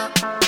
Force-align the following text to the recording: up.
up. 0.00 0.39